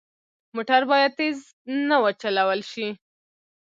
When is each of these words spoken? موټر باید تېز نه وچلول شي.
موټر 0.55 0.81
باید 0.91 1.11
تېز 1.19 1.37
نه 1.89 1.97
وچلول 2.03 2.61
شي. 2.71 2.87